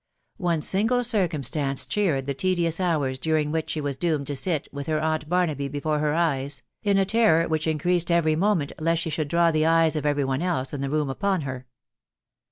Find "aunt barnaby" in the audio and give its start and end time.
4.99-5.67